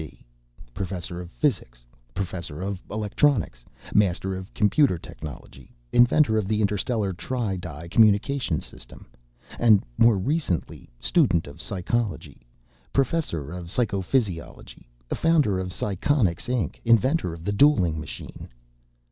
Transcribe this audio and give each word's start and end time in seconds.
D., 0.01 0.25
Professor 0.73 1.21
of 1.21 1.29
Physics, 1.29 1.85
Professor 2.15 2.63
of 2.63 2.79
Electronics, 2.89 3.63
master 3.93 4.33
of 4.33 4.51
computer 4.55 4.97
technology, 4.97 5.75
inventor 5.93 6.39
of 6.39 6.47
the 6.47 6.59
interstellar 6.59 7.13
tri 7.13 7.55
di 7.55 7.87
communications 7.87 8.65
system; 8.65 9.05
and 9.59 9.83
more 9.99 10.17
recently, 10.17 10.89
student 10.99 11.45
of 11.45 11.61
psychology, 11.61 12.47
Professor 12.91 13.51
of 13.51 13.67
Psychophysiology, 13.69 14.87
founder 15.13 15.59
of 15.59 15.69
Psychonics, 15.71 16.47
Inc., 16.47 16.77
inventor 16.83 17.31
of 17.35 17.45
the 17.45 17.53
dueling 17.53 17.99
machine. 17.99 18.49